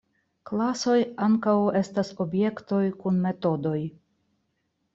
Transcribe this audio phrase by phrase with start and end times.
[0.51, 0.95] Klasoj
[1.25, 3.79] ankaŭ estas objektoj kun metodoj.